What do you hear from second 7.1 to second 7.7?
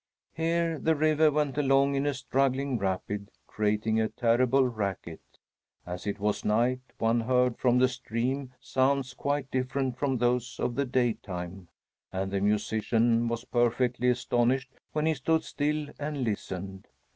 heard